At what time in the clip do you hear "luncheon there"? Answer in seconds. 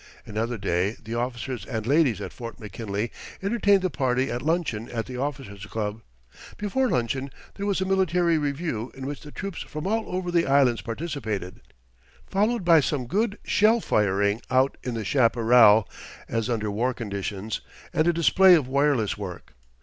6.89-7.67